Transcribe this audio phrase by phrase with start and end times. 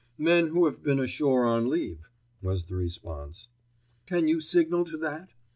[0.17, 2.09] "Men who have been ashore on leave,"
[2.41, 3.49] was the response.
[4.07, 5.29] "Can you signal to that?"